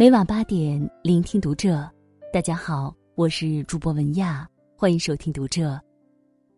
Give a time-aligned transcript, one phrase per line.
[0.00, 1.86] 每晚八点，聆听读者。
[2.32, 5.78] 大家好，我是主播文亚，欢迎收听读者。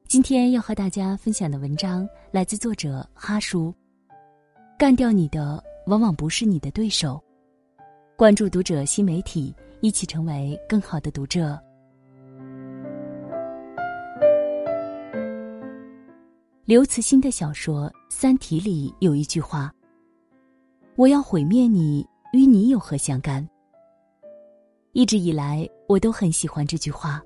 [0.07, 3.75] 今天要和大家分享的文章来自作者哈叔。
[4.79, 7.21] 干掉你的，往往不是你的对手。
[8.17, 11.61] 关注读者新媒体，一起成为更好的读者。
[16.65, 19.75] 刘慈欣的小说《三体》里有一句话
[20.95, 23.47] ：“我要毁灭你。”与你有何相干？
[24.93, 27.23] 一直以来，我都很喜欢这句话。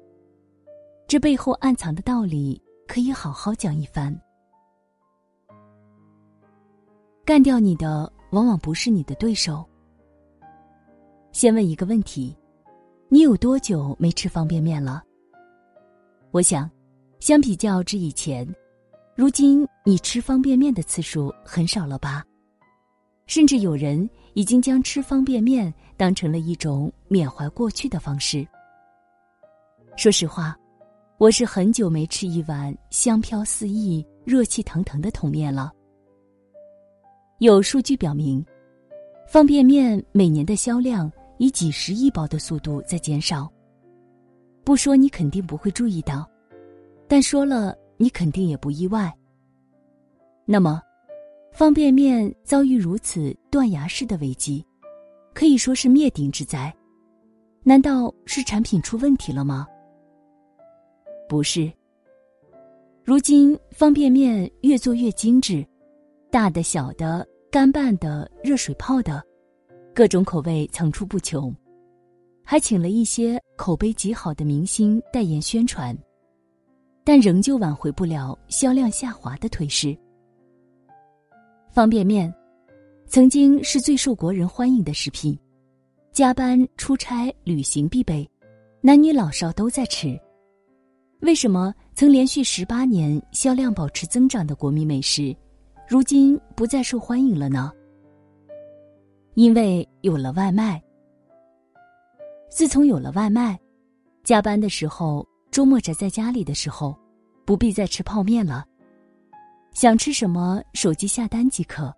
[1.06, 4.12] 这背后暗藏的道理，可以好好讲一番。
[7.24, 9.65] 干掉你的，往往不是你的对手。
[11.30, 12.37] 先问一个问题：
[13.09, 15.04] 你有多久没吃方便面了？
[16.32, 16.68] 我想，
[17.20, 18.45] 相比较之以前，
[19.15, 22.24] 如今你吃方便面的次数很少了吧？
[23.29, 24.10] 甚至有人。
[24.37, 28.46] 已经将吃方便面当成了一种缅怀过去的方式。
[29.96, 30.54] 说实话，
[31.16, 35.73] 我是很久没吃一碗香飘四溢、热气腾腾的桶面了。
[37.38, 38.45] 有数据表明，
[39.26, 43.50] 方便面每年的销量以几十亿包的速度在减少。
[44.65, 46.28] 不说你肯定不会注意到，
[47.09, 49.10] 但说了你肯定也不意外。
[50.45, 50.82] 那么。
[51.57, 54.62] 方便面遭遇如此断崖式的危机，
[55.32, 56.71] 可以说是灭顶之灾。
[57.62, 59.66] 难道是产品出问题了吗？
[61.27, 61.73] 不是。
[63.02, 65.66] 如今方便面越做越精致，
[66.31, 69.25] 大的、小的、干拌的、热水泡的，
[69.94, 71.50] 各种口味层出不穷，
[72.44, 75.97] 还请了一些口碑极好的明星代言宣传，
[77.03, 79.97] 但仍旧挽回不了销量下滑的颓势。
[81.77, 82.34] 方便面，
[83.05, 85.38] 曾经是最受国人欢迎的食品，
[86.11, 88.27] 加班、出差、旅行必备，
[88.81, 90.19] 男女老少都在吃。
[91.21, 95.37] 为什么曾连续十八年销量保持增长的国民美食，
[95.87, 97.71] 如今不再受欢迎了呢？
[99.34, 100.83] 因为有了外卖。
[102.49, 103.61] 自从有了外卖，
[104.25, 106.97] 加班的时候、周末宅在家里的时候，
[107.45, 108.65] 不必再吃泡面了。
[109.76, 111.94] 想吃什么，手机下单即可，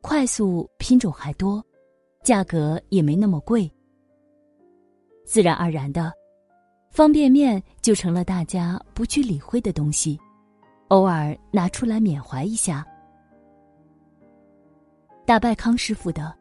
[0.00, 1.62] 快速，品种还多，
[2.24, 3.70] 价格也没那么贵。
[5.26, 6.10] 自然而然的，
[6.90, 10.18] 方便面就成了大家不去理会的东西，
[10.88, 12.82] 偶尔拿出来缅怀一下。
[15.26, 16.34] 打败康师傅的，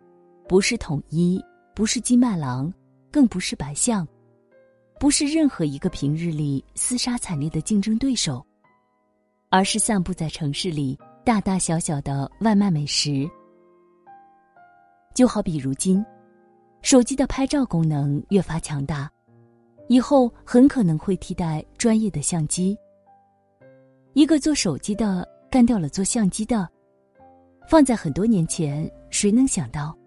[0.48, 1.38] 不是统一，
[1.76, 2.74] 不是金麦郎，
[3.12, 4.08] 更不是白象，
[5.02, 8.42] 不是任何一个平日里厮杀惨烈的竞争对手。
[9.50, 13.30] 而是散布在城市里大大小小的外卖美食，
[15.14, 16.06] 就好比如今，
[16.82, 19.10] 手机的拍照功能越发强大，
[19.88, 22.78] 以后很可能会替代专业的相机。
[24.14, 26.68] 一个做手机的干掉了做相机的，
[27.68, 29.98] 放在很多年前，谁能想到？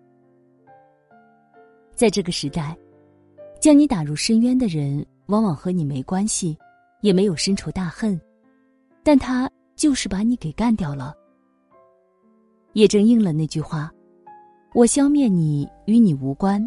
[1.94, 2.76] 在这个时代，
[3.60, 6.56] 将你打入深渊的人，往往和你没关系，
[7.00, 8.20] 也没有深仇大恨。
[9.08, 11.16] 但他就是把你给干掉了，
[12.74, 13.90] 也正应了那句话
[14.76, 16.62] ：“我消灭你与你无关。”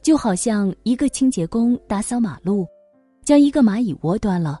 [0.00, 2.66] 就好像一个清洁工打扫马路，
[3.22, 4.58] 将一个蚂蚁窝端了，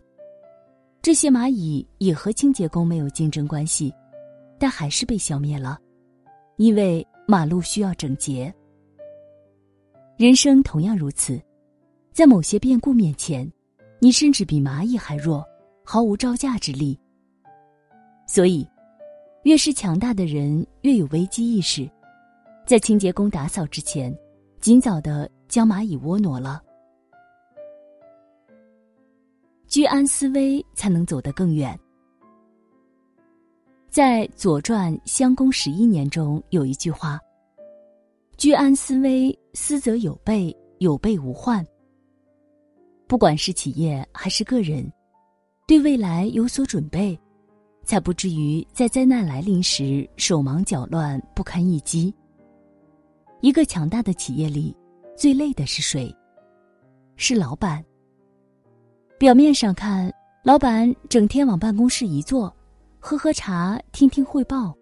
[1.00, 3.90] 这些蚂蚁也和清洁工没有竞争关系，
[4.58, 5.80] 但还是被消灭了，
[6.58, 8.52] 因为马路需要整洁。
[10.18, 11.40] 人生同样如此，
[12.12, 13.50] 在某些变故面前，
[13.98, 15.42] 你甚至比蚂蚁还弱。
[15.84, 16.98] 毫无招架之力。
[18.26, 18.66] 所以，
[19.44, 21.90] 越是强大的人，越有危机意识，
[22.66, 24.16] 在清洁工打扫之前，
[24.60, 26.62] 尽早的将蚂蚁窝挪了。
[29.66, 31.78] 居安思危，才能走得更远。
[33.90, 37.18] 在《左传》襄公十一年中有一句话
[38.38, 41.66] ：“居安思危，思则有备，有备无患。”
[43.06, 44.90] 不管是企业还是个人。
[45.72, 47.18] 对未来有所准备，
[47.82, 52.14] 才不至于在灾难来临时手忙脚乱、不堪一击。
[53.40, 54.76] 一个强大的企业里，
[55.16, 56.14] 最累的是谁？
[57.16, 57.82] 是老板。
[59.18, 60.12] 表面上看，
[60.44, 62.54] 老板整天往办公室一坐，
[63.00, 64.76] 喝喝茶、听听汇报，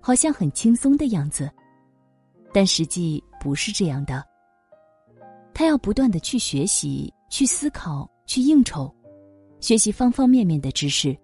[0.00, 1.50] 好像很轻松的样子，
[2.50, 4.24] 但实际不是这样的。
[5.52, 8.90] 他要不断的去学习、去思考、去应酬。
[9.60, 11.16] 学习方方面面的知识，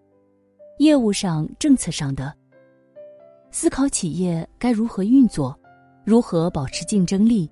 [0.78, 2.32] 业务上、政策上的，
[3.50, 5.58] 思考企业该如何运作，
[6.04, 7.50] 如何保持竞争力？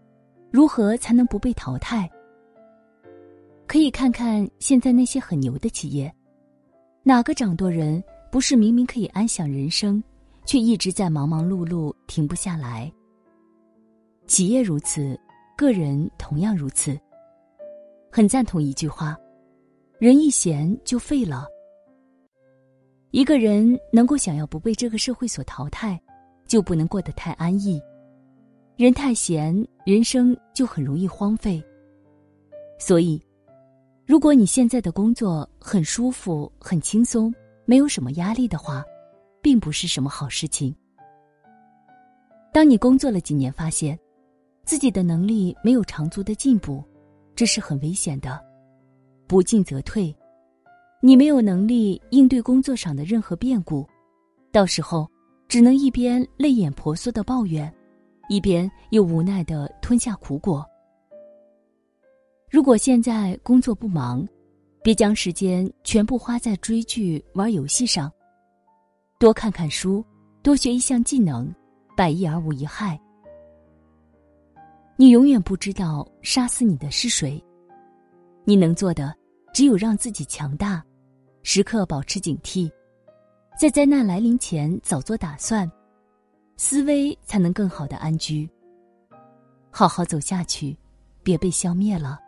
[0.50, 2.08] 如何才能不被淘汰？
[3.66, 6.14] 可以看看现在那些很牛的企业，
[7.02, 10.00] 哪个掌舵人不是明明可以安享人生，
[10.44, 12.92] 却一直在忙忙碌碌停不下来？
[14.26, 15.18] 企业如此，
[15.56, 16.96] 个人同样如此。
[18.12, 19.18] 很赞同一句话：
[20.04, 21.48] 人一闲就废了。
[23.10, 25.98] 一个人能够想要不被这个社会所淘汰，
[26.46, 27.80] 就不能过得太安逸。
[28.76, 31.64] 人太闲，人生就很容易荒废。
[32.78, 33.18] 所以，
[34.04, 37.34] 如果你现在的工作很舒服、很轻松，
[37.64, 38.84] 没有什么压力的话，
[39.40, 40.76] 并不是什么好事情。
[42.52, 43.98] 当你工作了几年，发现
[44.66, 46.84] 自己的能力没有长足的进步，
[47.34, 48.38] 这是很危险的。
[49.26, 50.14] 不进则退。
[51.00, 53.86] 你没有能力应对工作上的任何变故，
[54.50, 55.06] 到时候
[55.48, 57.72] 只能一边泪眼婆娑的抱怨，
[58.28, 60.64] 一边又无奈的吞下苦果。
[62.50, 64.26] 如果现在工作不忙，
[64.82, 68.10] 别将时间全部花在追剧、玩游戏上，
[69.18, 70.04] 多看看书，
[70.42, 71.52] 多学一项技能，
[71.96, 72.98] 百益而无一害。
[74.96, 77.42] 你永远不知道杀死你的是谁，
[78.44, 79.14] 你能做的
[79.52, 80.84] 只有让自己强大。
[81.42, 82.70] 时刻保持警惕，
[83.60, 85.70] 在灾难来临前早做打算，
[86.56, 88.48] 思维才能更好的安居。
[89.70, 90.74] 好好走下去，
[91.22, 92.18] 别被消灭了。